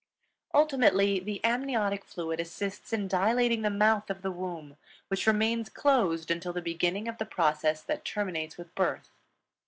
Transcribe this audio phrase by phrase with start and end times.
[0.55, 4.77] Ultimately, the amniotic fluid assists in dilating the mouth of the womb,
[5.09, 9.11] which remains closed until the beginning of the process that terminates with birth.